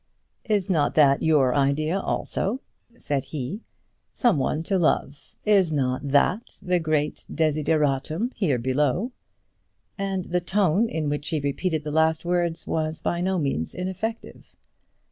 "Is 0.45 0.67
not 0.67 0.95
that 0.95 1.21
your 1.21 1.53
idea 1.53 1.99
also?" 1.99 2.61
said 2.97 3.25
he, 3.25 3.61
"some 4.11 4.39
one 4.39 4.63
to 4.63 4.79
love; 4.79 5.35
is 5.45 5.71
not 5.71 6.01
that 6.07 6.57
the 6.59 6.79
great 6.79 7.27
desideratum 7.31 8.31
here 8.33 8.57
below!" 8.57 9.11
And 9.99 10.25
the 10.25 10.41
tone 10.41 10.89
in 10.89 11.07
which 11.07 11.29
he 11.29 11.39
repeated 11.39 11.83
the 11.83 11.91
last 11.91 12.25
words 12.25 12.65
was 12.65 12.99
by 12.99 13.21
no 13.21 13.37
means 13.37 13.75
ineffective. 13.75 14.55